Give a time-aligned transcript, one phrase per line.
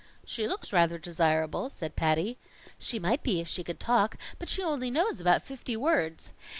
[0.25, 2.39] "She looks rather desirable," said Patty.
[2.79, 6.33] "She might be if she could talk, but she only knows about fifty words.